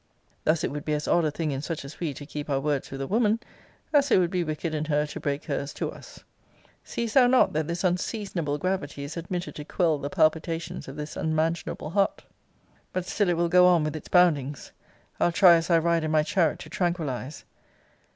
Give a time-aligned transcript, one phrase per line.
[0.45, 2.59] Thus it would be as odd a thing in such as we to keep our
[2.59, 3.39] words with a woman,
[3.93, 6.23] as it would be wicked in her to break her's to us.
[6.83, 11.15] Seest thou not that this unseasonable gravity is admitted to quell the palpitations of this
[11.15, 12.23] unmanageable heart?
[12.91, 14.71] But still it will go on with its boundings.
[15.19, 17.43] I'll try as I ride in my chariot to tranquilize.